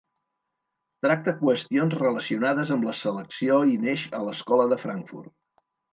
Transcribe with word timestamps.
Tracta 1.05 1.33
qüestions 1.41 1.93
relacionades 2.01 2.71
amb 2.77 2.89
la 2.89 2.95
selecció 3.03 3.61
i 3.73 3.77
neix 3.87 4.07
a 4.21 4.23
l’Escola 4.29 4.67
de 4.73 4.81
Frankfurt. 4.87 5.35